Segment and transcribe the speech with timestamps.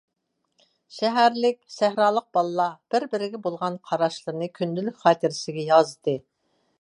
[0.99, 6.17] شەھەرلىك، سەھرالىق بالىلار بىر-بىرىگە بولغان قاراشلىرىنى كۈندىلىك خاتىرىسىگە يازدى.